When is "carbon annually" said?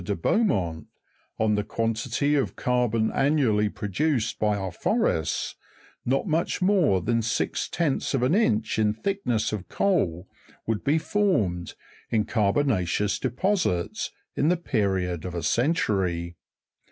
2.55-3.69